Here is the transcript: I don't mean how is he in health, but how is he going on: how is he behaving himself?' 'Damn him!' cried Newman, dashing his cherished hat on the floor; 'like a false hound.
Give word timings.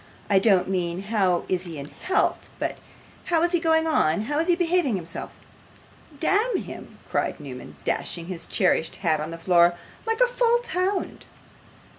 I 0.31 0.39
don't 0.39 0.67
mean 0.67 1.03
how 1.03 1.45
is 1.47 1.65
he 1.65 1.77
in 1.77 1.89
health, 1.89 2.49
but 2.57 2.79
how 3.25 3.43
is 3.43 3.51
he 3.51 3.59
going 3.59 3.85
on: 3.85 4.21
how 4.21 4.39
is 4.39 4.47
he 4.47 4.55
behaving 4.55 4.95
himself?' 4.95 5.31
'Damn 6.19 6.57
him!' 6.57 6.97
cried 7.07 7.39
Newman, 7.39 7.75
dashing 7.83 8.25
his 8.25 8.47
cherished 8.47 8.95
hat 9.05 9.19
on 9.19 9.29
the 9.29 9.37
floor; 9.37 9.75
'like 10.07 10.19
a 10.19 10.25
false 10.27 10.69
hound. 10.69 11.25